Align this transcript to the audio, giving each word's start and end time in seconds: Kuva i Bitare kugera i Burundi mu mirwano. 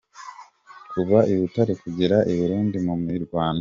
Kuva 0.91 1.17
i 1.31 1.33
Bitare 1.39 1.73
kugera 1.81 2.17
i 2.31 2.33
Burundi 2.37 2.77
mu 2.85 2.95
mirwano. 3.05 3.59